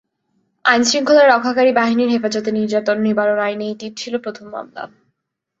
[0.65, 4.83] আইনশৃঙ্খলা রক্ষাকারী বাহিনীর হেফাজতে নির্যাতন নিবারণ আইনে এটি ছিল প্রথম মামলা।